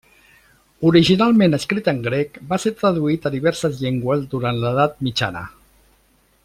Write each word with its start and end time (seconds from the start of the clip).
Originalment 0.91 1.57
escrit 1.57 1.89
en 1.93 1.99
grec, 2.07 2.41
va 2.53 2.59
ser 2.65 2.73
traduït 2.81 3.27
a 3.27 3.33
diverses 3.39 3.79
llengües 3.85 4.27
durant 4.35 4.61
l'Edat 4.65 5.01
Mitjana. 5.09 5.49